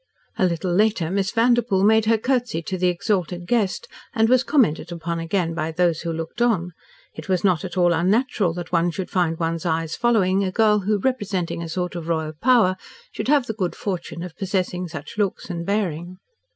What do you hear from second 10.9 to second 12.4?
representing a sort of royal